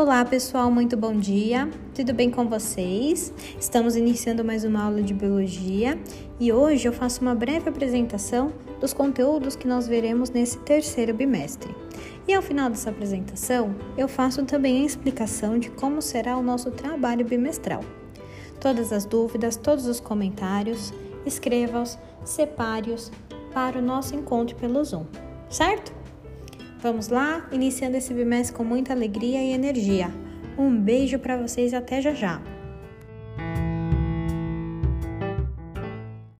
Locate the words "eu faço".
6.86-7.20, 13.96-14.44